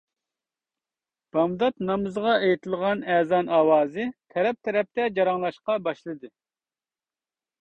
بامدات 1.35 1.75
نامىزىغا 1.89 2.31
ئېيتىلغان 2.47 3.03
ئەزان 3.17 3.51
ئاۋازى 3.59 4.07
تەرەپ-تەرەپتە 4.35 5.07
جاراڭلاشقا 5.21 5.77
باشلىدى. 5.91 6.33